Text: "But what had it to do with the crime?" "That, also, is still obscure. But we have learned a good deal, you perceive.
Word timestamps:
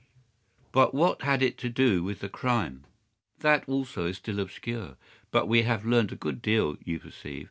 "But 0.71 0.95
what 0.95 1.21
had 1.21 1.43
it 1.43 1.59
to 1.59 1.69
do 1.69 2.03
with 2.03 2.21
the 2.21 2.27
crime?" 2.27 2.85
"That, 3.41 3.69
also, 3.69 4.07
is 4.07 4.17
still 4.17 4.39
obscure. 4.39 4.97
But 5.29 5.47
we 5.47 5.61
have 5.61 5.85
learned 5.85 6.11
a 6.11 6.15
good 6.15 6.41
deal, 6.41 6.75
you 6.83 6.97
perceive. 6.99 7.39